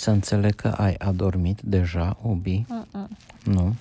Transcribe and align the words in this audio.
Să 0.00 0.10
înțeleg 0.10 0.54
că 0.54 0.68
ai 0.68 0.94
adormit 0.94 1.60
deja, 1.60 2.16
Ubi? 2.22 2.66
Mm-mm. 2.68 3.08
Nu. 3.44 3.74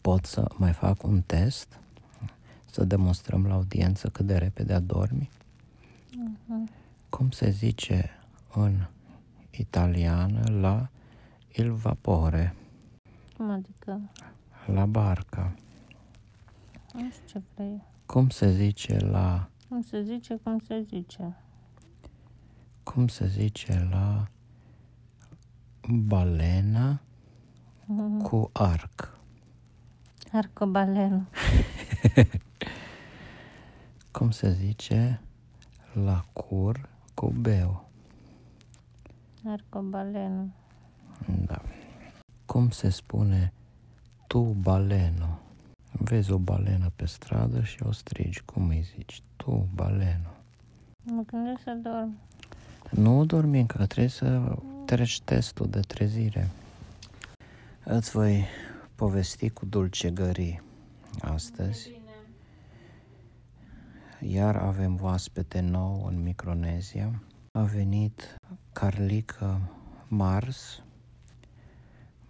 Pot 0.00 0.24
să 0.24 0.44
mai 0.56 0.72
fac 0.72 1.02
un 1.02 1.20
test? 1.26 1.78
Să 2.70 2.84
demonstrăm 2.84 3.46
la 3.46 3.54
audiență 3.54 4.08
cât 4.08 4.26
de 4.26 4.36
repede 4.38 4.72
adormi? 4.72 5.30
Mhm. 6.16 6.70
Cum 7.08 7.30
se 7.30 7.50
zice 7.50 8.10
în 8.54 8.86
italiană 9.50 10.42
la 10.60 10.88
il 11.52 11.72
vapore, 11.72 12.54
Cum 13.36 13.50
adică? 13.50 14.00
la 14.66 14.86
barca? 14.86 15.54
Nu 16.92 17.10
știu 17.10 17.24
ce 17.26 17.42
vrei. 17.54 17.82
Cum 18.06 18.28
se 18.30 18.52
zice 18.52 18.98
la 18.98 19.48
Cum 19.68 19.82
se 19.82 20.02
zice, 20.02 20.36
cum 20.42 20.58
se 20.58 20.80
zice. 20.82 21.36
cum 22.82 23.08
se 23.08 23.26
zice 23.26 23.88
la 23.90 24.28
balena 25.88 27.00
Mhm. 27.86 28.22
cu 28.22 28.50
arc? 28.52 29.18
Arcobaleno. 30.32 31.22
Cum 34.10 34.30
se 34.30 34.52
zice 34.52 35.20
la 35.92 36.24
cur 36.32 36.88
cu 37.14 37.26
beu? 37.40 37.88
Arcobaleno. 39.46 40.46
Da. 41.46 41.62
Cum 42.46 42.70
se 42.70 42.88
spune 42.88 43.52
tu 44.26 44.40
baleno? 44.40 45.38
Vezi 45.92 46.32
o 46.32 46.38
balenă 46.38 46.90
pe 46.96 47.06
stradă 47.06 47.62
și 47.62 47.82
o 47.82 47.92
strigi. 47.92 48.42
Cum 48.44 48.68
îi 48.68 48.82
zici? 48.96 49.22
Tu 49.36 49.68
baleno. 49.74 50.28
Mă 51.02 51.22
gândesc 51.26 51.62
să 51.62 51.78
dorm. 51.82 52.16
Nu 52.90 53.24
dormi 53.24 53.60
încă, 53.60 53.86
trebuie 53.86 54.08
să 54.08 54.56
treci 54.86 55.20
testul 55.20 55.68
de 55.68 55.80
trezire. 55.80 56.50
Îți 57.84 58.10
voi 58.10 58.44
povesti 58.94 59.50
cu 59.50 59.66
dulcegării 59.66 60.62
astăzi. 61.20 62.00
Iar 64.20 64.56
avem 64.56 64.98
oaspete 65.02 65.60
nou 65.60 66.04
în 66.06 66.22
Micronezia. 66.22 67.22
A 67.52 67.62
venit 67.62 68.36
Carlica 68.72 69.60
Mars, 70.08 70.82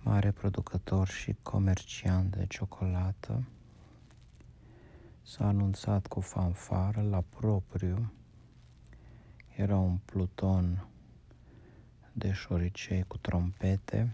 mare 0.02 0.30
producător 0.30 1.08
și 1.08 1.36
comerciant 1.42 2.36
de 2.36 2.46
ciocolată. 2.48 3.44
S-a 5.22 5.46
anunțat 5.46 6.06
cu 6.06 6.20
fanfară 6.20 7.02
la 7.10 7.24
propriu. 7.38 8.12
Era 9.56 9.76
un 9.76 9.96
pluton 10.04 10.86
de 12.16 12.32
șoricei 12.32 13.02
cu 13.02 13.18
trompete 13.18 14.12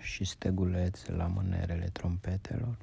și 0.00 0.24
stegulețe 0.24 1.12
la 1.12 1.26
mânerele 1.26 1.88
trompetelor. 1.92 2.76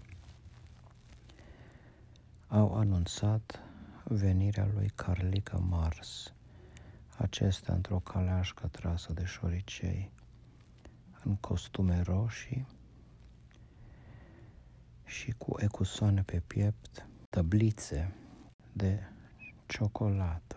Au 2.47 2.75
anunțat 2.75 3.59
venirea 4.03 4.69
lui 4.73 4.91
Carlica 4.95 5.57
Mars, 5.57 6.33
acesta 7.17 7.73
într-o 7.73 7.99
caleașcă 7.99 8.67
trasă 8.67 9.13
de 9.13 9.25
șoricei, 9.25 10.11
în 11.23 11.35
costume 11.35 12.01
roșii 12.01 12.67
și 15.05 15.31
cu 15.31 15.55
ecusoane 15.59 16.21
pe 16.21 16.41
piept, 16.47 17.07
tăblițe 17.29 18.13
de 18.73 18.99
ciocolată. 19.65 20.56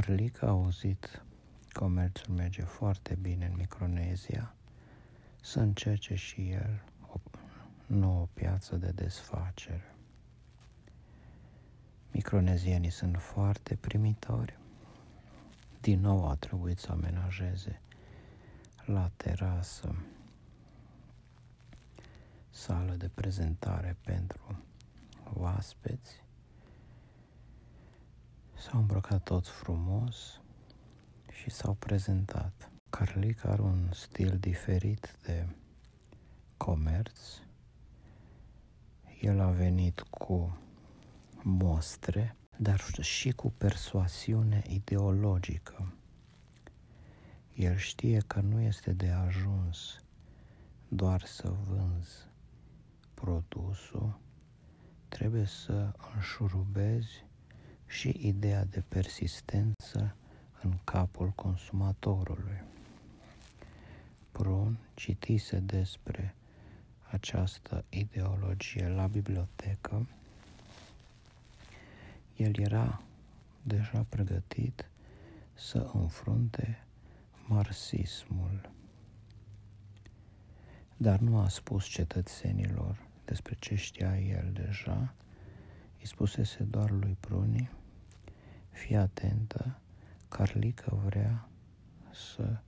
Carlica 0.00 0.46
a 0.46 0.50
auzit 0.50 1.22
comerțul 1.72 2.34
merge 2.34 2.62
foarte 2.62 3.14
bine 3.14 3.46
în 3.46 3.54
Micronezia, 3.56 4.54
să 5.40 5.60
încerce 5.60 6.14
și 6.14 6.50
el 6.50 6.82
o 7.06 7.20
nouă 7.86 8.28
piață 8.34 8.76
de 8.76 8.90
desfacere. 8.90 9.94
Micronezienii 12.12 12.90
sunt 12.90 13.16
foarte 13.16 13.74
primitori. 13.74 14.58
Din 15.80 16.00
nou 16.00 16.28
a 16.28 16.34
trebuit 16.34 16.78
să 16.78 16.90
amenajeze 16.90 17.80
la 18.84 19.10
terasă 19.16 19.94
sală 22.50 22.92
de 22.92 23.10
prezentare 23.14 23.96
pentru 24.04 24.62
oaspeți. 25.34 26.22
S-au 28.58 28.80
îmbrăcat 28.80 29.22
toți 29.22 29.50
frumos 29.50 30.40
și 31.32 31.50
s-au 31.50 31.74
prezentat. 31.74 32.70
Carlica 32.90 33.48
are 33.48 33.62
un 33.62 33.88
stil 33.92 34.36
diferit 34.38 35.16
de 35.22 35.48
comerț. 36.56 37.20
El 39.20 39.40
a 39.40 39.50
venit 39.50 40.00
cu 40.00 40.58
mostre, 41.42 42.36
dar 42.56 42.80
și 43.00 43.30
cu 43.30 43.50
persoasiune 43.50 44.62
ideologică. 44.68 45.92
El 47.54 47.76
știe 47.76 48.22
că 48.26 48.40
nu 48.40 48.60
este 48.60 48.92
de 48.92 49.08
ajuns 49.08 50.02
doar 50.88 51.22
să 51.24 51.52
vânzi 51.68 52.28
produsul, 53.14 54.18
trebuie 55.08 55.44
să 55.44 55.92
înșurubezi 56.14 57.26
și 57.88 58.16
ideea 58.20 58.64
de 58.64 58.82
persistență 58.88 60.16
în 60.62 60.72
capul 60.84 61.32
consumatorului. 61.34 62.62
Prun 64.32 64.78
citise 64.94 65.58
despre 65.58 66.34
această 67.10 67.84
ideologie 67.88 68.88
la 68.88 69.06
bibliotecă. 69.06 70.06
El 72.36 72.58
era 72.58 73.02
deja 73.62 74.06
pregătit 74.08 74.88
să 75.54 75.90
înfrunte 75.94 76.84
marxismul, 77.46 78.70
dar 80.96 81.18
nu 81.18 81.38
a 81.38 81.48
spus 81.48 81.84
cetățenilor 81.84 83.06
despre 83.24 83.56
ce 83.58 83.74
știa 83.74 84.18
el 84.18 84.50
deja, 84.52 85.14
îi 86.00 86.06
spusese 86.06 86.62
doar 86.62 86.90
lui 86.90 87.16
Pruni, 87.20 87.70
fii 88.70 88.96
atentă, 88.96 89.78
Carlica 90.28 90.94
vrea 90.94 91.48
să 92.12 92.60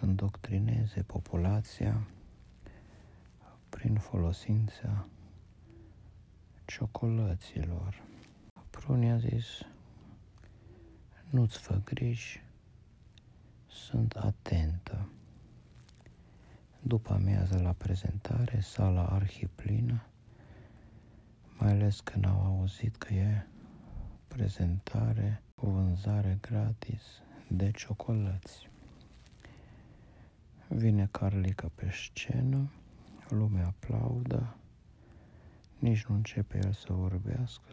îndoctrineze 0.00 1.02
populația 1.02 2.06
prin 3.68 3.96
folosința 3.96 5.06
ciocolăților. 6.64 8.02
Pruni 8.70 9.10
a 9.10 9.18
zis, 9.18 9.46
nu-ți 11.30 11.58
fă 11.58 11.80
griji, 11.84 12.42
sunt 13.66 14.12
atentă. 14.12 15.08
După 16.82 17.12
amiază 17.12 17.58
la 17.58 17.72
prezentare, 17.72 18.60
sala 18.60 19.06
arhiplină, 19.06 20.06
mai 21.58 21.70
ales 21.70 22.00
când 22.00 22.26
au 22.26 22.40
auzit 22.40 22.96
că 22.96 23.14
e 23.14 23.46
prezentare 24.28 25.42
cu 25.54 25.70
vânzare 25.70 26.38
gratis 26.40 27.02
de 27.48 27.70
ciocolăți. 27.70 28.70
Vine 30.68 31.08
Carlica 31.10 31.70
pe 31.74 31.90
scenă, 31.90 32.70
lumea 33.28 33.66
aplaudă, 33.66 34.56
nici 35.78 36.04
nu 36.04 36.14
începe 36.14 36.60
el 36.64 36.72
să 36.72 36.92
vorbească, 36.92 37.72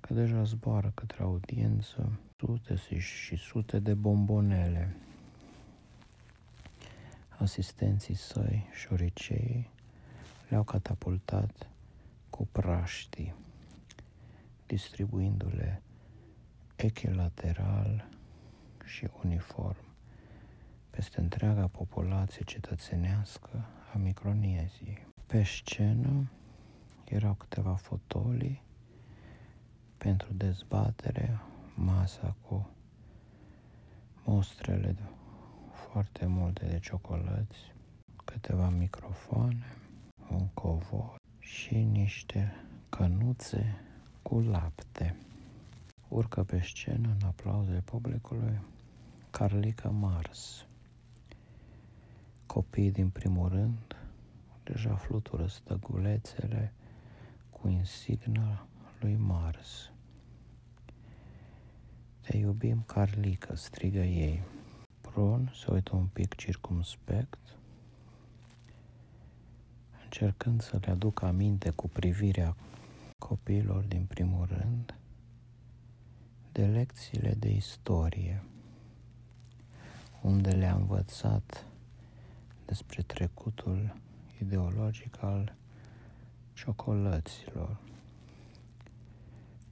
că 0.00 0.14
deja 0.14 0.42
zboară 0.42 0.92
către 0.94 1.22
audiență 1.22 2.20
sute 2.36 2.76
și 2.98 3.36
sute 3.36 3.78
de 3.78 3.94
bombonele. 3.94 4.96
Asistenții 7.38 8.14
săi, 8.14 8.66
șoricei, 8.72 9.70
le-au 10.48 10.62
catapultat 10.62 11.68
cu 12.36 12.46
praștii, 12.52 13.34
distribuindu-le 14.66 15.82
echilateral 16.76 18.08
și 18.84 19.08
uniform 19.24 19.84
peste 20.90 21.20
întreaga 21.20 21.66
populație 21.66 22.44
cetățenească 22.44 23.64
a 23.94 23.98
Micronieziei. 23.98 25.06
Pe 25.26 25.42
scenă 25.42 26.30
erau 27.04 27.34
câteva 27.34 27.74
fotolii 27.74 28.62
pentru 29.98 30.32
dezbatere, 30.32 31.40
masa 31.74 32.36
cu 32.40 32.70
mostrele 34.24 34.92
de 34.92 35.02
foarte 35.72 36.26
multe 36.26 36.66
de 36.66 36.78
ciocolăți, 36.78 37.74
câteva 38.24 38.68
microfoane, 38.68 39.76
un 40.30 40.48
covor 40.48 41.16
și 41.56 41.74
niște 41.74 42.54
cănuțe 42.88 43.80
cu 44.22 44.38
lapte. 44.40 45.16
Urcă 46.08 46.42
pe 46.42 46.60
scenă 46.60 47.16
în 47.20 47.26
aplauze 47.26 47.82
publicului 47.84 48.60
Carlica 49.30 49.88
Mars. 49.88 50.66
Copiii 52.46 52.90
din 52.90 53.08
primul 53.08 53.48
rând 53.48 53.96
deja 54.62 54.94
flutură 54.94 55.46
stăgulețele 55.46 56.72
cu 57.50 57.68
insigna 57.68 58.66
lui 59.00 59.16
Mars. 59.16 59.90
Te 62.20 62.36
iubim, 62.36 62.82
Carlica, 62.86 63.54
strigă 63.54 64.02
ei. 64.02 64.42
Pron 65.00 65.52
se 65.54 65.72
uită 65.72 65.96
un 65.96 66.06
pic 66.06 66.34
circumspect, 66.34 67.38
încercând 70.16 70.62
să 70.62 70.78
le 70.80 70.90
aduc 70.90 71.22
aminte 71.22 71.70
cu 71.70 71.88
privirea 71.88 72.56
copiilor 73.18 73.84
din 73.84 74.04
primul 74.04 74.46
rând 74.46 74.94
de 76.52 76.66
lecțiile 76.66 77.34
de 77.38 77.50
istorie, 77.50 78.42
unde 80.22 80.50
le-a 80.50 80.74
învățat 80.74 81.66
despre 82.66 83.02
trecutul 83.02 83.96
ideologic 84.42 85.22
al 85.22 85.54
ciocolăților. 86.52 87.80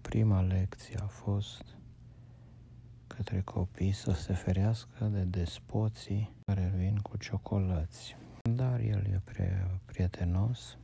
Prima 0.01 0.41
lecție 0.41 0.99
a 0.99 1.07
fost 1.07 1.65
către 3.07 3.41
copii 3.41 3.93
să 3.93 4.13
se 4.13 4.33
ferească 4.33 5.05
de 5.05 5.23
despoții 5.23 6.35
care 6.47 6.73
vin 6.77 6.97
cu 6.97 7.17
ciocolăți. 7.17 8.17
Dar 8.51 8.81
el 8.81 9.05
e 9.05 9.21
prea 9.25 9.81
prietenos, 9.85 10.79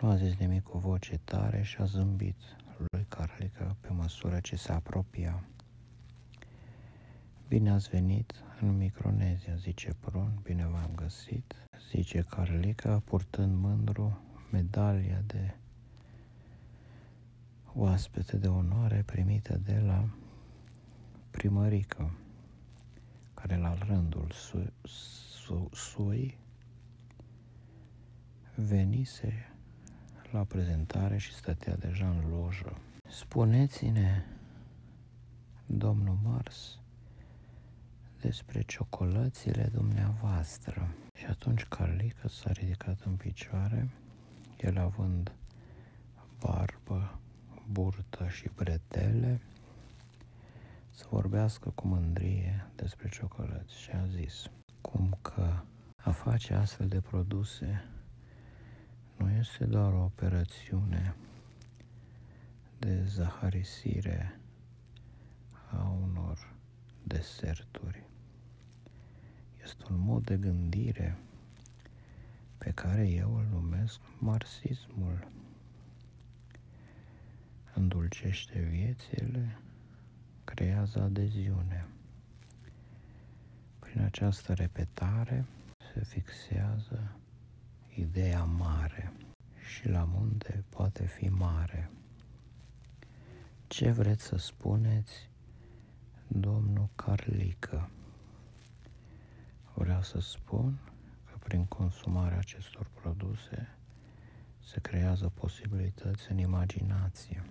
nu 0.00 0.08
a 0.08 0.16
zis 0.16 0.36
nimic 0.36 0.62
cu 0.62 0.78
voce 0.78 1.20
tare 1.24 1.62
și 1.62 1.76
a 1.80 1.84
zâmbit 1.84 2.36
lui 2.76 3.06
Carlica 3.08 3.76
pe 3.80 3.92
măsură 3.92 4.40
ce 4.40 4.56
se 4.56 4.72
apropia. 4.72 5.44
Bine 7.48 7.70
ați 7.70 7.88
venit 7.88 8.34
în 8.60 8.76
Micronezia, 8.76 9.54
zice 9.54 9.94
Pron, 10.00 10.38
bine 10.42 10.66
v-am 10.66 10.90
găsit, 10.94 11.54
zice 11.90 12.24
Carlica, 12.28 13.02
purtând 13.04 13.56
mândru 13.56 14.18
medalia 14.50 15.22
de 15.26 15.54
oaspete 17.74 18.36
de 18.36 18.48
onoare 18.48 19.02
primită 19.06 19.60
de 19.64 19.78
la 19.86 20.08
primărică, 21.30 22.10
care 23.40 23.56
la 23.56 23.74
rândul 23.74 24.30
su, 24.30 24.72
su, 24.82 25.68
sui 25.72 26.38
venise 28.54 29.52
la 30.30 30.44
prezentare 30.44 31.18
și 31.18 31.34
stătea 31.34 31.76
deja 31.76 32.08
în 32.08 32.30
lojă. 32.30 32.76
Spuneți-ne, 33.08 34.24
domnul 35.66 36.18
Mars, 36.22 36.78
despre 38.20 38.62
ciocolățile 38.62 39.70
dumneavoastră. 39.72 40.94
Și 41.14 41.26
atunci 41.26 41.64
Carlica 41.64 42.28
s-a 42.28 42.52
ridicat 42.52 43.00
în 43.00 43.14
picioare, 43.16 43.90
el 44.60 44.78
având 44.78 45.32
barbă, 46.38 47.20
burtă 47.70 48.28
și 48.28 48.50
bretele, 48.54 49.40
să 51.00 51.06
vorbească 51.10 51.70
cu 51.70 51.86
mândrie 51.86 52.70
despre 52.76 53.08
ciocolăți 53.08 53.80
și 53.80 53.90
a 53.90 54.06
zis 54.06 54.50
cum 54.80 55.18
că 55.22 55.60
a 55.96 56.10
face 56.10 56.54
astfel 56.54 56.88
de 56.88 57.00
produse 57.00 57.84
nu 59.16 59.30
este 59.30 59.64
doar 59.64 59.92
o 59.92 60.04
operațiune 60.04 61.14
de 62.78 63.04
zaharisire 63.04 64.40
a 65.70 65.96
unor 66.02 66.54
deserturi. 67.02 68.02
Este 69.62 69.84
un 69.90 69.98
mod 69.98 70.24
de 70.24 70.36
gândire 70.36 71.18
pe 72.58 72.70
care 72.70 73.08
eu 73.08 73.36
îl 73.36 73.46
numesc 73.50 74.00
marxismul. 74.18 75.28
Îndulcește 77.74 78.58
viețile, 78.60 79.58
creează 80.54 81.00
adeziune. 81.02 81.86
Prin 83.78 84.02
această 84.02 84.52
repetare 84.52 85.44
se 85.94 86.04
fixează 86.04 87.16
ideea 87.94 88.44
mare 88.44 89.12
și 89.66 89.88
la 89.88 90.04
munte 90.04 90.64
poate 90.68 91.06
fi 91.06 91.28
mare. 91.28 91.90
Ce 93.66 93.90
vreți 93.90 94.24
să 94.24 94.36
spuneți, 94.36 95.28
domnul 96.26 96.88
Carlică? 96.94 97.90
Vreau 99.74 100.02
să 100.02 100.20
spun 100.20 100.78
că 101.30 101.36
prin 101.38 101.64
consumarea 101.64 102.38
acestor 102.38 102.86
produse 103.00 103.68
se 104.64 104.80
creează 104.80 105.28
posibilități 105.34 106.30
în 106.30 106.38
imaginație. 106.38 107.42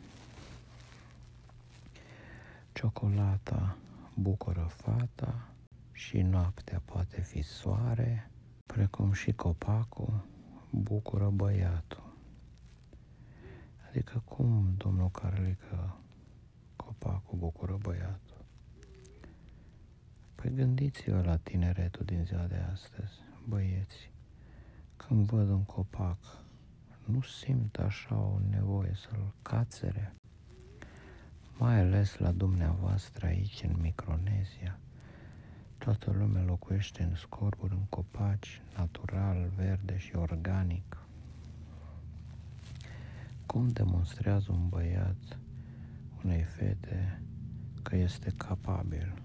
Ciocolata 2.80 3.78
bucură 4.16 4.68
fata 4.70 5.48
și 5.92 6.22
noaptea 6.22 6.82
poate 6.86 7.22
fi 7.22 7.42
soare, 7.42 8.32
precum 8.66 9.12
și 9.12 9.32
copacul 9.32 10.26
bucură 10.70 11.30
băiatul. 11.30 12.14
Adică 13.90 14.24
cum, 14.26 14.74
domnul 14.78 15.10
Carlică, 15.10 15.98
copacul 16.76 17.38
bucură 17.38 17.78
băiatul? 17.82 18.46
Păi 20.36 20.54
gândiți-vă 20.54 21.22
la 21.22 21.38
tineretul 21.38 22.06
din 22.06 22.24
ziua 22.24 22.46
de 22.46 22.66
astăzi, 22.72 23.14
băieți. 23.48 24.12
Când 24.98 25.26
văd 25.26 25.50
un 25.50 25.64
copac, 25.64 26.18
nu 27.06 27.22
simt 27.22 27.78
așa 27.78 28.16
o 28.16 28.40
nevoie 28.50 28.94
să-l 28.94 29.34
cațere, 29.42 30.14
mai 31.60 31.80
ales 31.80 32.18
la 32.18 32.32
dumneavoastră 32.32 33.26
aici 33.26 33.64
în 33.64 33.76
Micronezia. 33.82 34.80
Toată 35.78 36.12
lumea 36.18 36.44
locuiește 36.44 37.04
în 37.04 37.16
scorburi, 37.16 37.74
în 37.74 37.86
copaci, 37.90 38.62
natural, 38.78 39.50
verde 39.56 39.98
și 39.98 40.16
organic. 40.16 40.98
Cum 43.46 43.68
demonstrează 43.68 44.52
un 44.52 44.70
băiat 44.70 45.40
unei 46.24 46.44
fete 46.44 47.22
că 47.84 47.96
este 47.96 48.34
capabil? 48.38 49.22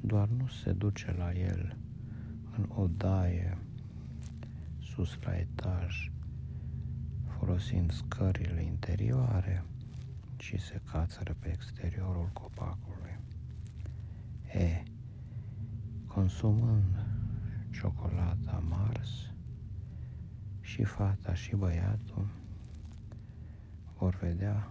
Doar 0.00 0.28
nu 0.28 0.46
se 0.46 0.72
duce 0.72 1.14
la 1.18 1.32
el 1.32 1.76
în 2.56 2.68
odaie, 2.74 3.58
sus 4.82 5.18
la 5.24 5.36
etaj, 5.36 6.10
folosind 7.38 7.92
scările 7.92 8.62
interioare, 8.62 9.64
ci 10.36 10.60
se 10.60 10.80
cațără 10.90 11.36
pe 11.38 11.48
exteriorul 11.48 12.30
copacului. 12.32 13.18
E, 14.52 14.82
consumând 16.06 17.04
ciocolata 17.70 18.62
Mars 18.68 19.10
și 20.60 20.84
fata 20.84 21.34
și 21.34 21.56
băiatul 21.56 22.26
vor 23.98 24.14
vedea 24.14 24.68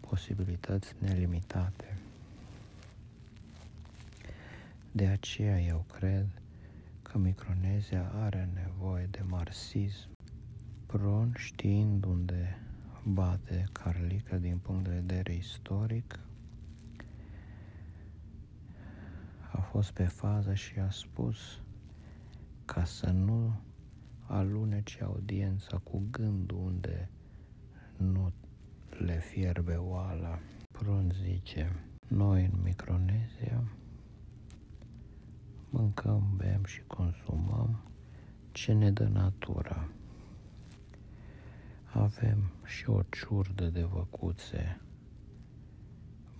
posibilități 0.00 0.94
nelimitate. 0.98 1.96
De 4.92 5.06
aceea 5.06 5.60
eu 5.60 5.84
cred 5.92 6.26
că 7.02 7.18
Micronezia 7.18 8.12
are 8.14 8.48
nevoie 8.54 9.06
de 9.10 9.20
marxism. 9.26 10.08
Pron 10.86 11.34
știind 11.36 12.04
unde 12.04 12.58
bate 13.04 13.64
Carlica 13.72 14.36
din 14.36 14.58
punct 14.58 14.84
de 14.84 14.90
vedere 14.90 15.34
istoric, 15.34 16.18
a 19.52 19.60
fost 19.60 19.92
pe 19.92 20.04
fază 20.04 20.54
și 20.54 20.78
a 20.78 20.90
spus 20.90 21.36
ca 22.64 22.84
să 22.84 23.10
nu 23.10 23.60
alunece 24.26 25.02
audiența 25.04 25.76
cu 25.76 26.02
gândul 26.10 26.58
unde 26.58 27.08
nu 27.96 28.32
le 28.98 29.18
fierbe 29.18 29.74
oala. 29.74 30.38
Prun 30.72 31.10
zice, 31.22 31.84
noi 32.08 32.44
în 32.44 32.60
Micronezia 32.62 33.62
mâncăm, 35.70 36.34
bem 36.36 36.64
și 36.64 36.82
consumăm 36.86 37.80
ce 38.50 38.72
ne 38.72 38.90
dă 38.90 39.04
natura. 39.04 39.88
Avem 41.92 42.50
și 42.64 42.90
o 42.90 43.02
ciurdă 43.02 43.64
de 43.68 43.82
văcuțe 43.82 44.80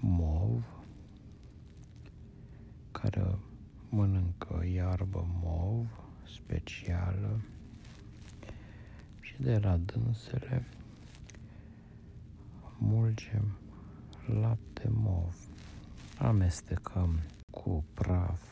mov, 0.01 0.65
care 2.91 3.39
mănâncă 3.89 4.65
iarbă 4.73 5.27
mov 5.43 5.87
specială 6.25 7.41
și 9.21 9.35
de 9.39 9.59
la 9.59 9.77
dânsele 9.77 10.67
Smulgem 12.77 13.57
lapte 14.27 14.89
mov. 14.89 15.35
Amestecăm 16.19 17.21
cu 17.51 17.85
praf 17.95 18.43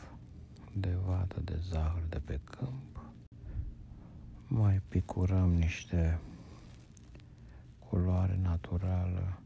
de 0.73 0.97
vată 1.05 1.39
de 1.43 1.59
zahăr 1.61 2.03
de 2.09 2.19
pe 2.25 2.39
câmp. 2.43 3.05
Mai 4.47 4.81
picurăm 4.87 5.53
niște 5.53 6.19
culoare 7.91 8.37
naturală 8.41 9.39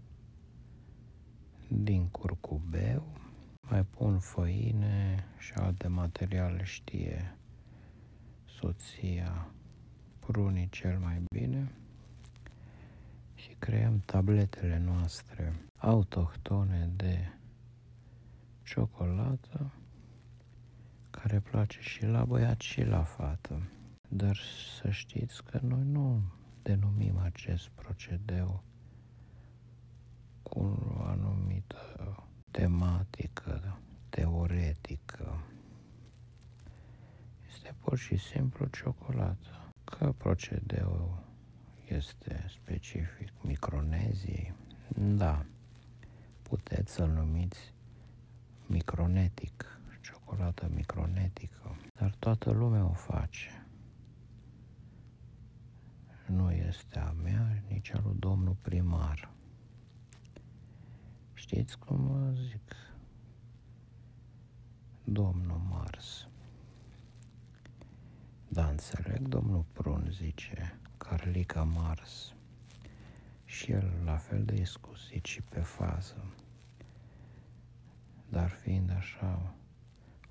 din 1.67 2.07
curcubeu. 2.07 3.17
Mai 3.61 3.83
pun 3.83 4.19
făine 4.19 5.23
și 5.37 5.53
alte 5.53 5.87
materiale 5.87 6.63
știe 6.63 7.37
soția 8.45 9.47
prunii 10.19 10.69
cel 10.69 10.97
mai 10.99 11.23
bine 11.33 11.71
și 13.35 13.55
creăm 13.59 13.99
tabletele 14.05 14.77
noastre 14.79 15.53
autohtone 15.77 16.89
de 16.95 17.33
ciocolată 18.63 19.71
care 21.09 21.39
place 21.39 21.79
și 21.81 22.05
la 22.05 22.25
băiat 22.25 22.59
și 22.59 22.83
la 22.83 23.03
fată. 23.03 23.61
Dar 24.09 24.37
să 24.81 24.89
știți 24.89 25.43
că 25.43 25.59
noi 25.61 25.83
nu 25.83 26.21
denumim 26.65 27.17
acest 27.17 27.67
procedeu 27.67 28.63
cu 30.43 30.59
o 30.97 31.03
anumită 31.03 32.23
tematică, 32.51 33.77
teoretică. 34.09 35.43
Este 37.47 37.75
pur 37.79 37.97
și 37.97 38.17
simplu 38.17 38.65
ciocolată. 38.65 39.71
Că 39.83 40.13
procedeul 40.17 41.23
este 41.87 42.45
specific 42.49 43.31
Microneziei, 43.41 44.53
da, 44.97 45.45
puteți 46.41 46.93
să-l 46.93 47.09
numiți 47.09 47.73
micronetic, 48.65 49.79
ciocolată 50.01 50.69
micronetică, 50.73 51.77
dar 51.99 52.15
toată 52.19 52.51
lumea 52.51 52.85
o 52.85 52.93
face. 52.93 53.64
Nu 56.25 56.51
este 56.51 56.99
a 56.99 57.11
mea, 57.11 57.63
nici 57.67 57.93
a 57.93 58.01
lui 58.03 58.15
domnul 58.19 58.55
primar. 58.61 59.29
Știți 61.33 61.79
cum 61.79 62.33
zic? 62.35 62.75
Domnul 65.03 65.57
Mars. 65.57 66.27
Da, 68.47 68.67
înțeleg, 68.67 69.27
domnul 69.27 69.65
Prun 69.71 70.07
zice, 70.11 70.79
Carlica 70.97 71.63
Mars. 71.63 72.33
Și 73.45 73.71
el 73.71 74.01
la 74.03 74.17
fel 74.17 74.45
de 74.45 74.55
iscusit 74.61 75.25
și 75.25 75.41
pe 75.41 75.59
fază. 75.59 76.25
Dar 78.29 78.49
fiind 78.49 78.91
așa 78.91 79.55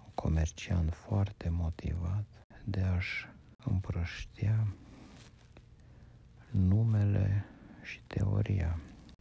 un 0.05 0.11
comerciant 0.15 0.95
foarte 0.95 1.49
motivat 1.49 2.25
de 2.65 2.81
a-și 2.81 3.27
împrăștia 3.65 4.75
numele 6.55 7.45
și 7.83 8.01
teoria 8.07 8.81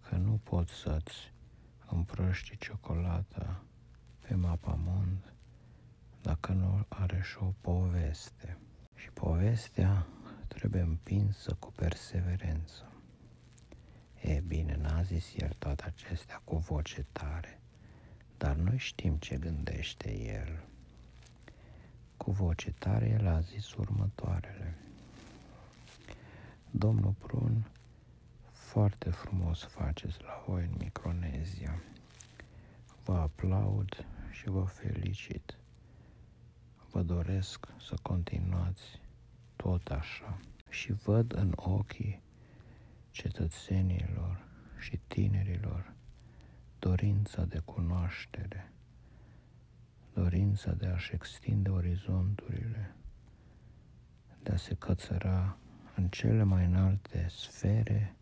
că 0.09 0.15
nu 0.15 0.39
poți 0.43 0.73
să-ți 0.73 1.33
împrăști 1.89 2.57
ciocolata 2.57 3.63
pe 4.27 4.35
mapamond 4.35 5.33
dacă 6.21 6.51
nu 6.51 6.85
are 6.89 7.21
și 7.21 7.37
o 7.39 7.53
poveste. 7.61 8.57
Și 8.95 9.09
povestea 9.11 10.07
trebuie 10.47 10.81
împinsă 10.81 11.55
cu 11.59 11.71
perseverență. 11.71 12.91
E 14.21 14.39
bine, 14.39 14.77
n-a 14.81 15.01
zis 15.01 15.33
el 15.37 15.55
toate 15.59 15.83
acestea 15.85 16.41
cu 16.43 16.57
voce 16.57 17.05
tare, 17.11 17.59
dar 18.37 18.55
noi 18.55 18.77
știm 18.77 19.15
ce 19.15 19.37
gândește 19.37 20.19
el. 20.19 20.63
Cu 22.17 22.31
voce 22.31 22.71
tare 22.71 23.09
el 23.09 23.27
a 23.27 23.39
zis 23.39 23.73
următoarele. 23.73 24.77
Domnul 26.75 27.13
Prun, 27.19 27.67
foarte 28.51 29.09
frumos 29.09 29.63
faceți 29.63 30.21
la 30.21 30.43
voi 30.47 30.63
în 30.63 30.75
Micronezia. 30.77 31.81
Vă 33.03 33.13
aplaud 33.13 34.05
și 34.31 34.49
vă 34.49 34.63
felicit. 34.63 35.57
Vă 36.91 37.01
doresc 37.01 37.67
să 37.79 37.95
continuați 38.01 39.01
tot 39.55 39.87
așa 39.87 40.39
și 40.69 40.93
văd 40.93 41.33
în 41.33 41.53
ochii 41.55 42.21
cetățenilor 43.11 44.45
și 44.79 44.99
tinerilor 45.07 45.93
dorința 46.79 47.45
de 47.45 47.59
cunoaștere, 47.65 48.71
dorința 50.13 50.71
de 50.71 50.85
a-și 50.85 51.13
extinde 51.13 51.69
orizonturile, 51.69 52.95
de 54.43 54.51
a 54.51 54.55
se 54.57 54.75
cățăra 54.75 55.57
în 55.95 56.07
cele 56.07 56.43
mai 56.43 56.65
înalte 56.65 57.27
sfere 57.29 58.15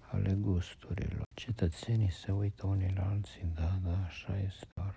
ale 0.00 0.32
gusturilor. 0.32 1.22
Cetățenii 1.34 2.10
se 2.10 2.32
uită 2.32 2.66
unii 2.66 2.92
la 2.94 3.08
alții, 3.08 3.50
da, 3.54 3.78
da, 3.82 4.04
așa 4.04 4.38
este 4.38 4.66
doar. 4.74 4.94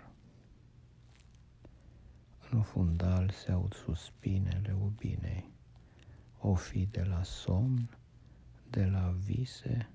În 2.52 2.62
fundal 2.62 3.30
se 3.30 3.52
aud 3.52 3.74
suspinele 3.74 4.76
ubinei, 4.82 5.50
o 6.40 6.54
fi 6.54 6.86
de 6.86 7.04
la 7.04 7.24
somn, 7.24 7.90
de 8.70 8.86
la 8.86 9.16
vise 9.18 9.90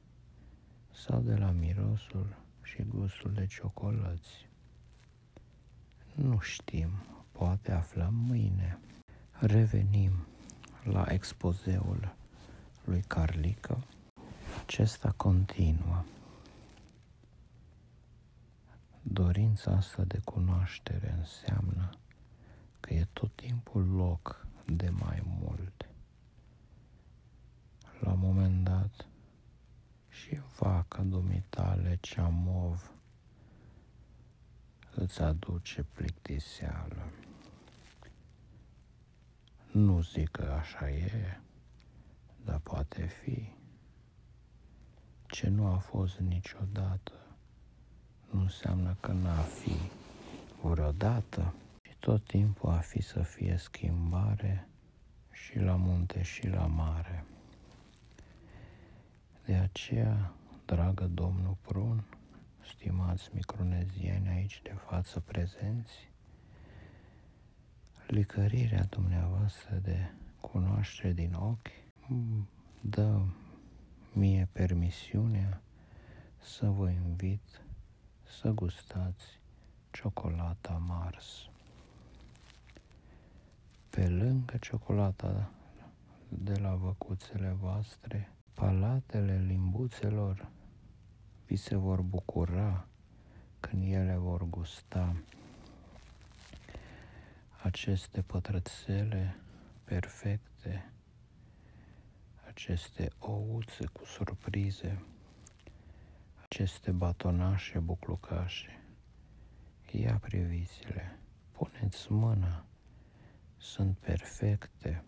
sau 0.91 1.21
de 1.21 1.35
la 1.35 1.51
mirosul 1.51 2.37
și 2.63 2.83
gustul 2.83 3.33
de 3.33 3.47
ciocolăți. 3.47 4.49
Nu 6.15 6.39
știm, 6.39 6.91
poate 7.33 7.73
aflăm 7.73 8.15
mâine. 8.15 8.79
Revenim 9.31 10.27
la 10.85 11.07
expozeul 11.09 12.15
lui 12.85 13.01
Carlică. 13.01 13.85
Acesta 14.61 15.15
continuă. 15.17 16.05
Dorința 19.03 19.71
asta 19.71 20.03
de 20.03 20.21
cunoaștere 20.25 21.15
înseamnă 21.19 21.91
că 22.81 22.95
e 22.95 23.07
tot 23.13 23.31
timpul 23.35 23.87
loc 23.87 24.47
de 24.67 24.89
mai 24.89 25.23
mult. 25.41 25.89
La 28.01 28.13
un 28.13 28.19
moment 28.19 28.65
dat, 28.65 29.07
și 30.09 30.41
vaca 30.59 31.03
dumitale 31.03 31.99
cea 32.01 32.29
mov 32.29 32.91
îți 34.95 35.23
aduce 35.23 35.83
plictiseală. 35.83 37.11
Nu 39.75 40.01
zic 40.01 40.31
că 40.31 40.57
așa 40.59 40.91
e, 40.91 41.41
dar 42.45 42.59
poate 42.59 43.03
fi. 43.03 43.53
Ce 45.27 45.49
nu 45.49 45.67
a 45.67 45.77
fost 45.77 46.19
niciodată 46.19 47.13
nu 48.31 48.41
înseamnă 48.41 48.97
că 49.01 49.13
n-a 49.13 49.41
fi 49.41 49.77
vreodată. 50.63 51.55
Și 51.83 51.97
tot 51.99 52.25
timpul 52.27 52.71
a 52.71 52.79
fi 52.79 53.03
să 53.03 53.23
fie 53.23 53.57
schimbare 53.57 54.69
și 55.31 55.59
la 55.59 55.77
munte 55.77 56.23
și 56.23 56.47
la 56.47 56.67
mare. 56.67 57.25
De 59.45 59.55
aceea, 59.55 60.33
dragă 60.65 61.05
domnul 61.05 61.57
Prun, 61.61 62.05
stimați 62.61 63.31
micronezieni 63.33 64.29
aici 64.29 64.61
de 64.63 64.75
față 64.89 65.21
prezenți, 65.21 66.13
licărirea 68.07 68.85
dumneavoastră 68.85 69.77
de 69.83 70.11
cunoaștere 70.41 71.13
din 71.13 71.35
ochi 71.35 71.71
dă 72.81 73.21
mie 74.13 74.49
permisiunea 74.53 75.61
să 76.39 76.67
vă 76.67 76.91
invit 76.91 77.63
să 78.23 78.51
gustați 78.51 79.41
ciocolata 79.91 80.83
Mars. 80.87 81.49
Pe 83.91 84.09
lângă 84.09 84.57
ciocolata 84.61 85.51
de 86.29 86.59
la 86.59 86.75
văcuțele 86.75 87.57
voastre, 87.61 88.33
palatele 88.55 89.45
limbuțelor 89.47 90.49
vi 91.47 91.57
se 91.57 91.77
vor 91.77 92.01
bucura 92.01 92.87
când 93.61 93.83
ele 93.93 94.17
vor 94.17 94.49
gusta 94.49 95.17
aceste 97.65 98.23
pătrățele 98.23 99.37
perfecte, 99.85 100.93
aceste 102.47 103.11
ouțe 103.19 103.87
cu 103.87 104.05
surprize, 104.05 105.05
aceste 106.43 106.91
batonașe 106.91 107.79
buclucașe. 107.79 108.83
Ia 109.91 110.19
priviți-le, 110.19 111.19
puneți 111.53 112.13
mâna, 112.13 112.67
sunt 113.57 113.99
perfecte, 113.99 115.05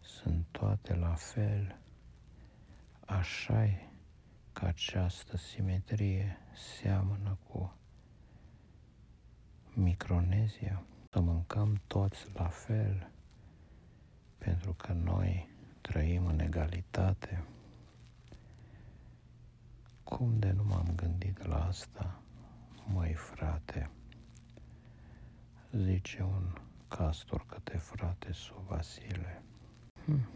sunt 0.00 0.46
toate 0.50 0.94
la 0.94 1.14
fel, 1.14 1.78
așa 3.00 3.68
că 4.52 4.64
această 4.66 5.36
simetrie 5.36 6.38
seamănă 6.54 7.38
cu 7.48 7.78
Micronezia, 9.80 10.82
să 11.10 11.20
mâncăm 11.20 11.80
toți 11.86 12.26
la 12.34 12.48
fel, 12.48 13.10
pentru 14.38 14.72
că 14.72 14.92
noi 14.92 15.48
trăim 15.80 16.26
în 16.26 16.38
egalitate. 16.38 17.44
Cum 20.02 20.38
de 20.38 20.50
nu 20.50 20.64
m-am 20.64 20.92
gândit 20.96 21.46
la 21.46 21.66
asta, 21.66 22.20
măi 22.92 23.12
frate? 23.12 23.90
Zice 25.72 26.22
un 26.22 26.52
castor 26.88 27.46
către 27.46 27.76
frate 27.76 28.32
Su 28.32 28.64
Vasile. 28.68 29.42
Hm. 30.04 30.28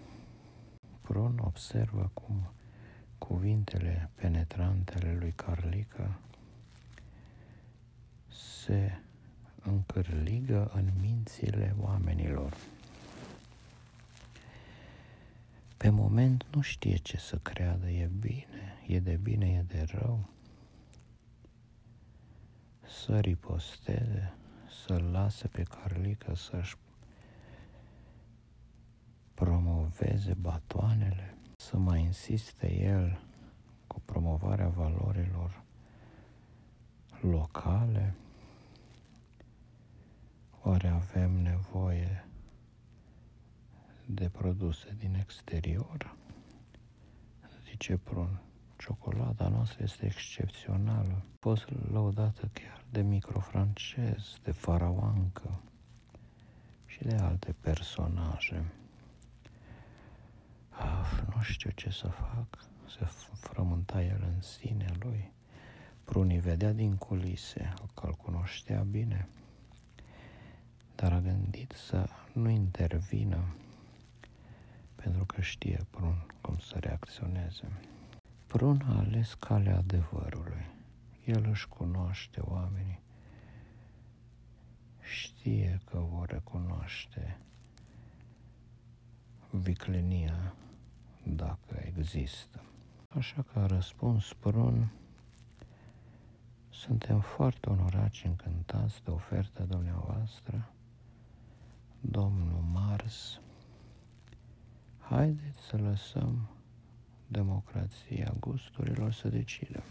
Prun 1.00 1.38
observă 1.38 2.10
cum 2.14 2.52
cuvintele 3.18 4.10
penetrante 4.14 4.94
ale 4.94 5.16
lui 5.18 5.32
Carlica 5.32 6.18
se 8.28 9.02
încârligă 9.64 10.70
în 10.74 10.90
mințile 11.00 11.74
oamenilor. 11.80 12.56
Pe 15.76 15.88
moment 15.88 16.46
nu 16.54 16.60
știe 16.60 16.96
ce 16.96 17.16
să 17.16 17.36
creadă, 17.36 17.88
e 17.88 18.10
bine, 18.20 18.78
e 18.86 19.00
de 19.00 19.18
bine, 19.22 19.46
e 19.46 19.62
de 19.62 19.84
rău. 19.86 20.28
Să 23.04 23.18
riposteze, 23.18 24.32
să 24.84 24.98
lase 25.10 25.48
pe 25.48 25.62
Carlica 25.62 26.34
să-și 26.34 26.76
promoveze 29.34 30.34
batoanele, 30.34 31.34
să 31.56 31.76
mai 31.76 32.00
insiste 32.00 32.78
el 32.80 33.20
cu 33.86 34.00
promovarea 34.00 34.68
valorilor 34.68 35.62
locale, 37.20 38.14
Oare 40.72 40.88
avem 40.88 41.30
nevoie 41.30 42.24
de 44.06 44.28
produse 44.28 44.94
din 44.98 45.14
exterior? 45.14 46.16
Zice 47.64 47.96
Prun, 47.96 48.40
ciocolata 48.78 49.48
noastră 49.48 49.82
este 49.82 50.06
excepțională, 50.06 51.22
fost 51.38 51.68
lăudată 51.90 52.50
chiar 52.52 52.84
de 52.90 53.02
microfrancez, 53.02 54.38
de 54.42 54.50
faraoancă 54.50 55.60
și 56.86 57.02
de 57.02 57.14
alte 57.14 57.54
personaje. 57.60 58.72
Af, 60.70 61.20
nu 61.34 61.42
știu 61.42 61.70
ce 61.70 61.90
să 61.90 62.08
fac, 62.08 62.58
se 62.88 63.04
frământa 63.32 64.02
el 64.02 64.22
în 64.34 64.40
sine 64.40 64.94
lui. 65.00 65.32
Prunii 66.04 66.40
vedea 66.40 66.72
din 66.72 66.96
culise, 66.96 67.74
că-l 67.94 68.14
cunoștea 68.14 68.82
bine, 68.82 69.28
dar 71.02 71.12
a 71.12 71.20
gândit 71.20 71.72
să 71.72 72.08
nu 72.32 72.48
intervină 72.48 73.54
pentru 74.94 75.24
că 75.24 75.40
știe 75.40 75.86
Prun 75.90 76.26
cum 76.40 76.58
să 76.58 76.78
reacționeze. 76.78 77.80
Prun 78.46 78.82
a 78.88 78.98
ales 78.98 79.34
calea 79.34 79.76
adevărului. 79.76 80.66
El 81.24 81.46
își 81.48 81.68
cunoaște 81.68 82.40
oamenii. 82.40 83.00
Știe 85.00 85.80
că 85.84 85.98
vor 85.98 86.28
recunoaște 86.28 87.38
viclenia 89.50 90.54
dacă 91.22 91.82
există. 91.86 92.64
Așa 93.08 93.42
că 93.42 93.58
a 93.58 93.66
răspuns 93.66 94.32
Prun, 94.32 94.92
suntem 96.70 97.20
foarte 97.20 97.68
onorați 97.70 98.16
și 98.16 98.26
încântați 98.26 99.04
de 99.04 99.10
oferta 99.10 99.64
dumneavoastră 99.64 100.72
domnul 102.10 102.60
Mars, 102.72 103.40
haideți 104.98 105.60
să 105.60 105.76
lăsăm 105.76 106.48
democrația 107.26 108.34
gusturilor 108.40 109.12
să 109.12 109.28
decidă. 109.28 109.82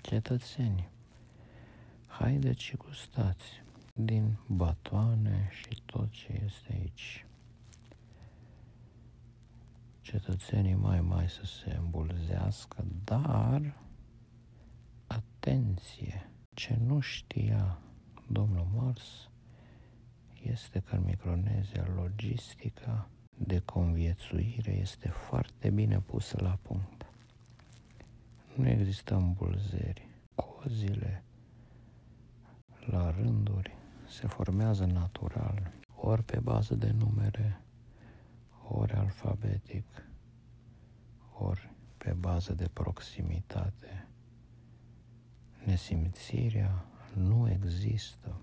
Cetățenii, 0.00 0.88
haideți 2.06 2.62
și 2.62 2.76
gustați 2.76 3.62
din 3.94 4.38
batoane 4.46 5.48
și 5.50 5.82
tot 5.86 6.10
ce 6.10 6.40
este 6.44 6.72
aici. 6.72 7.26
Cetățenii 10.00 10.74
mai 10.74 11.00
mai 11.00 11.28
să 11.28 11.44
se 11.44 11.76
îmbulzească, 11.76 12.84
dar 13.04 13.78
atenție, 15.06 16.30
ce 16.54 16.78
nu 16.86 17.00
știa 17.00 17.78
domnul 18.28 18.66
Mars 18.74 19.30
este 20.42 20.80
că 20.80 20.94
în 20.94 21.02
Micronezia 21.04 21.86
logistica 21.94 23.08
de 23.36 23.58
conviețuire 23.58 24.72
este 24.72 25.08
foarte 25.08 25.70
bine 25.70 26.00
pusă 26.00 26.36
la 26.40 26.58
punct. 26.62 27.06
Nu 28.56 28.68
există 28.68 29.14
îmbulzeri. 29.14 30.08
Cozile 30.34 31.24
la 32.86 33.10
rânduri 33.10 33.76
se 34.08 34.26
formează 34.26 34.84
natural, 34.84 35.72
ori 35.96 36.22
pe 36.22 36.40
bază 36.40 36.74
de 36.74 36.90
numere, 36.90 37.60
ori 38.68 38.92
alfabetic, 38.92 39.86
ori 41.38 41.70
pe 41.98 42.12
bază 42.12 42.54
de 42.54 42.68
proximitate. 42.72 44.06
Nesimțirea 45.64 46.84
nu 47.14 47.50
există. 47.50 48.40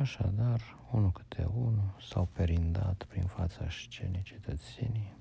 Așadar, 0.00 0.60
unul 0.92 1.12
câte 1.12 1.44
unul 1.44 1.96
s-au 2.08 2.28
perindat 2.32 3.04
prin 3.08 3.24
fața 3.24 3.66
scenei 3.70 4.22
cetățenii, 4.22 5.16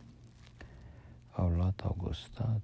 au 1.31 1.49
luat, 1.49 1.81
au 1.81 1.95
gustat, 1.97 2.63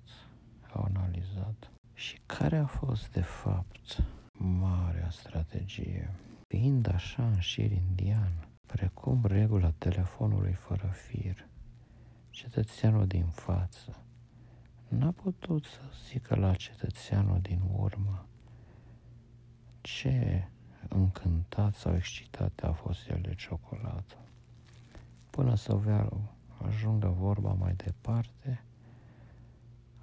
au 0.73 0.84
analizat. 0.84 1.71
Și 1.93 2.19
care 2.25 2.58
a 2.58 2.65
fost, 2.65 3.12
de 3.12 3.21
fapt, 3.21 4.04
marea 4.38 5.10
strategie? 5.10 6.13
Fiind 6.47 6.93
așa 6.93 7.28
în 7.28 7.39
șir 7.39 7.71
indian, 7.71 8.47
precum 8.65 9.21
regula 9.25 9.71
telefonului 9.78 10.54
fără 10.54 10.88
fir, 10.88 11.47
cetățeanul 12.30 13.08
din 13.08 13.25
față 13.25 14.04
n-a 14.88 15.12
putut 15.12 15.65
să 15.65 15.82
zică 16.08 16.36
la 16.36 16.54
cetățeanul 16.54 17.39
din 17.41 17.62
urmă 17.78 18.28
ce 19.82 20.47
încântat 20.89 21.74
sau 21.74 21.95
excitat 21.95 22.60
a 22.63 22.71
fost 22.71 23.10
el 23.10 23.19
de 23.21 23.34
ciocolată. 23.36 24.15
Până 25.30 25.56
să 25.56 25.74
vrea 25.74 26.10
ajungă 26.67 27.08
vorba 27.08 27.54
mai 27.54 27.74
departe, 27.74 28.63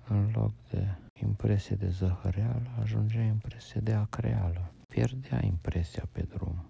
în 0.08 0.30
loc 0.34 0.52
de 0.70 0.88
impresie 1.12 1.76
de 1.76 1.88
zăhăreală, 1.88 2.70
ajungea 2.80 3.20
impresie 3.20 3.80
de 3.80 3.92
acreală. 3.92 4.72
Pierdea 4.88 5.44
impresia 5.44 6.04
pe 6.12 6.22
drum. 6.22 6.64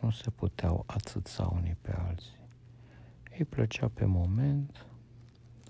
Nu 0.00 0.10
se 0.10 0.30
puteau 0.30 0.84
atâța 0.86 1.50
unii 1.54 1.76
pe 1.80 1.92
alții. 2.08 2.38
Îi 3.38 3.44
plăcea 3.44 3.88
pe 3.88 4.04
moment, 4.04 4.86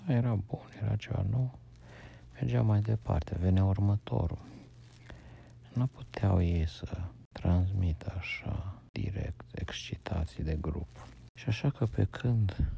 dar 0.06 0.16
era 0.16 0.34
bun, 0.34 0.66
era 0.82 0.96
ceva 0.96 1.24
nou, 1.30 1.58
mergea 2.32 2.62
mai 2.62 2.80
departe, 2.80 3.36
venea 3.40 3.64
următorul 3.64 4.38
nu 5.80 5.86
puteau 5.86 6.42
ei 6.42 6.68
să 6.68 7.00
transmită 7.32 8.14
așa 8.16 8.82
direct 8.92 9.44
excitații 9.54 10.42
de 10.42 10.56
grup. 10.60 11.06
Și 11.34 11.48
așa 11.48 11.70
că 11.70 11.86
pe 11.86 12.04
când 12.04 12.72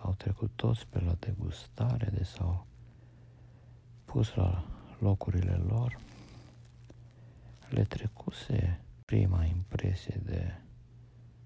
au 0.00 0.14
trecut 0.14 0.50
toți 0.54 0.86
pe 0.86 1.00
la 1.00 1.14
degustare 1.18 2.10
de 2.12 2.24
s-au 2.24 2.66
pus 4.04 4.34
la 4.34 4.64
locurile 4.98 5.54
lor, 5.54 5.98
le 7.68 7.84
trecuse 7.84 8.80
prima 9.04 9.44
impresie 9.44 10.20
de 10.24 10.54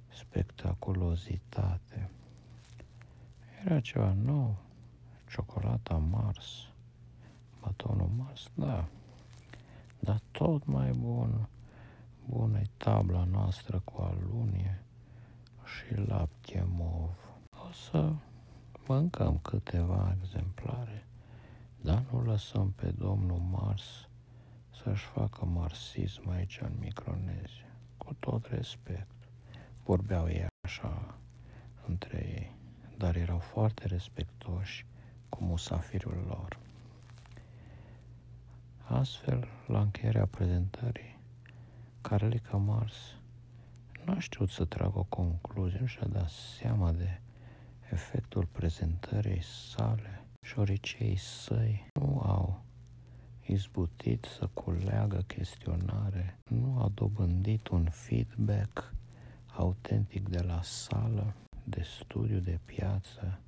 spectaculozitate. 0.09 2.11
Era 3.65 3.81
ceva 3.81 4.13
nou, 4.13 4.57
ciocolata 5.29 5.97
Mars, 5.97 6.69
batonul 7.61 8.11
Mars, 8.17 8.51
da, 8.55 8.67
dar 8.67 8.89
tot 10.47 10.67
mai 10.67 10.91
bun, 10.91 11.49
bună 12.27 12.61
tabla 12.77 13.25
noastră 13.25 13.81
cu 13.85 14.01
alunie 14.01 14.85
și 15.65 15.95
lapte 15.95 16.67
mov. 16.69 17.19
O 17.51 17.73
să 17.73 18.13
mâncăm 18.87 19.39
câteva 19.39 20.17
exemplare, 20.21 21.07
dar 21.81 22.05
nu 22.11 22.23
lăsăm 22.23 22.71
pe 22.71 22.91
domnul 22.99 23.39
Mars 23.39 24.09
să-și 24.83 25.05
facă 25.05 25.45
marxism 25.45 26.29
aici 26.29 26.61
în 26.63 26.73
Micronezia. 26.81 27.77
Cu 27.97 28.15
tot 28.15 28.47
respect. 28.47 29.29
Vorbeau 29.85 30.29
ei 30.29 30.47
așa 30.67 31.19
între 31.87 32.19
ei, 32.19 32.57
dar 32.97 33.17
erau 33.17 33.39
foarte 33.39 33.87
respectoși 33.87 34.87
cu 35.29 35.45
musafirul 35.45 36.25
lor. 36.27 36.66
Astfel, 38.89 39.49
la 39.67 39.81
încheierea 39.81 40.27
prezentării, 40.27 41.19
Carlica 42.01 42.57
Mars 42.57 42.95
nu 44.05 44.13
a 44.13 44.19
știut 44.19 44.49
să 44.49 44.65
tragă 44.65 44.99
o 44.99 45.03
concluzie, 45.03 45.79
nu 45.81 45.87
și-a 45.87 46.07
dat 46.07 46.29
seama 46.29 46.93
de 46.93 47.21
efectul 47.93 48.47
prezentării 48.53 49.43
sale. 49.43 50.27
Șoricei 50.41 51.17
săi 51.17 51.87
nu 51.95 52.21
au 52.21 52.65
izbutit 53.47 54.25
să 54.39 54.47
culeagă 54.55 55.25
chestionare, 55.27 56.39
nu 56.51 56.79
a 56.83 56.91
dobândit 56.95 57.69
un 57.69 57.89
feedback 57.91 58.95
autentic 59.47 60.29
de 60.29 60.43
la 60.43 60.63
sală, 60.63 61.35
de 61.65 61.83
studiu, 61.83 62.39
de 62.39 62.59
piață, 62.65 63.41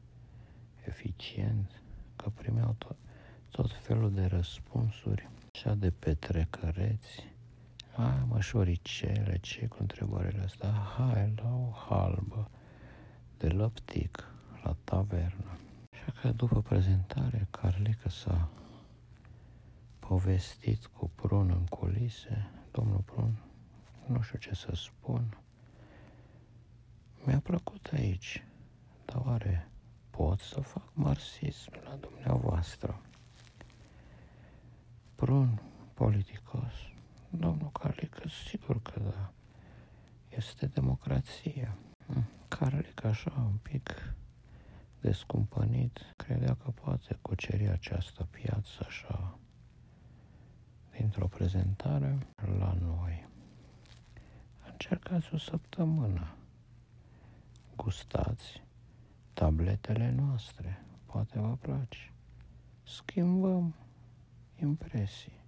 eficient, 0.87 1.83
că 2.17 2.29
primeau 2.29 2.75
tot, 2.79 2.97
tot 3.51 3.73
felul 3.73 4.13
de 4.13 4.25
răspunsuri, 4.25 5.29
așa 5.55 5.75
de 5.75 5.91
petrecăreți. 5.91 7.25
Hai 7.97 8.25
mă, 8.29 8.41
șoricele, 8.41 9.39
ce 9.41 9.67
cu 9.67 9.77
întrebările 9.81 10.43
astea? 10.43 10.71
Hai 10.71 11.33
la 11.37 11.55
o 11.55 11.71
halbă 11.71 12.51
de 13.39 13.49
lăptic 13.49 14.33
la 14.63 14.77
tavernă. 14.85 15.59
Așa 15.93 16.13
că 16.21 16.29
după 16.29 16.63
prezentare, 16.63 17.47
Carlica 17.51 18.09
s-a 18.09 18.49
povestit 19.99 20.87
cu 20.87 21.11
Prun 21.15 21.51
în 21.51 21.65
culise. 21.67 22.51
Domnul 22.71 23.01
Prun, 23.05 23.43
nu 24.07 24.21
știu 24.21 24.39
ce 24.39 24.55
să 24.55 24.73
spun. 24.75 25.37
Mi-a 27.25 27.41
plăcut 27.41 27.91
aici, 27.93 28.45
dar 29.05 29.23
oare 29.27 29.69
pot 30.11 30.41
să 30.41 30.61
fac 30.61 30.91
marxism 30.93 31.73
la 31.85 31.95
dumneavoastră? 31.95 33.01
Prun, 35.19 35.61
politicos, 35.95 36.73
domnul 37.31 37.71
Carlică, 37.71 38.29
sigur 38.29 38.83
că 38.83 39.01
da, 39.01 39.33
este 40.29 40.67
democrație. 40.67 41.75
Hm, 42.07 42.29
Carlic 42.49 43.05
așa 43.05 43.33
un 43.37 43.57
pic 43.63 44.15
descumpănit, 45.01 46.15
credea 46.17 46.55
că 46.55 46.71
poate 46.71 47.19
cuceri 47.23 47.69
această 47.69 48.29
piață 48.31 48.85
așa 48.87 49.39
dintr-o 50.99 51.27
prezentare 51.27 52.19
la 52.59 52.77
noi. 52.81 53.29
Încercați 54.71 55.35
o 55.35 55.39
săptămână. 55.39 56.35
Gustați 57.77 58.63
tabletele 59.33 60.11
noastre. 60.11 60.85
Poate 61.07 61.39
vă 61.39 61.57
place. 61.57 62.13
Schimbăm 62.83 63.75
impresii. 64.61 65.41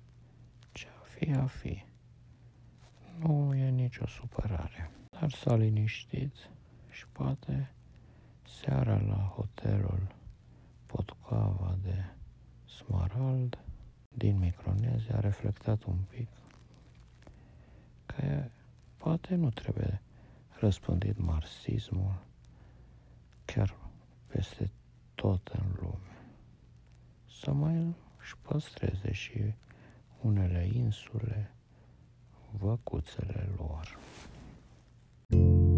Ce-a 0.72 1.00
fi, 1.04 1.32
a 1.32 1.46
fi. 1.46 1.84
Nu 3.18 3.54
e 3.54 3.70
nicio 3.70 4.06
supărare. 4.06 4.90
Dar 5.10 5.30
s-a 5.30 5.56
liniștit 5.56 6.50
și 6.90 7.08
poate 7.08 7.74
seara 8.42 9.00
la 9.00 9.32
hotelul 9.36 10.14
Potcoava 10.86 11.78
de 11.82 12.04
Smarald 12.64 13.58
din 14.08 14.38
Micronezia 14.38 15.16
a 15.16 15.20
reflectat 15.20 15.84
un 15.84 15.98
pic 16.08 16.28
că 18.06 18.44
poate 18.96 19.34
nu 19.34 19.50
trebuie 19.50 20.02
răspândit 20.48 21.18
marxismul 21.18 22.24
chiar 23.44 23.76
peste 24.26 24.70
tot 25.14 25.48
în 25.48 25.66
lume. 25.80 26.24
Să 27.40 27.52
mai 27.52 27.94
își 28.20 28.37
păstreze 28.42 29.12
și 29.12 29.54
unele 30.20 30.70
insule 30.72 31.50
văcuțele 32.50 33.48
lor. 33.56 33.98
thank 35.30 35.42
you 35.42 35.69